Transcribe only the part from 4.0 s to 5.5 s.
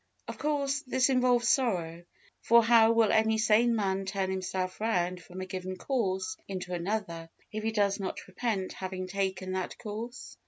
turn himself round from a